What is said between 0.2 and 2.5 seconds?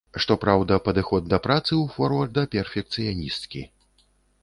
Што праўда, падыход да працы ў форварда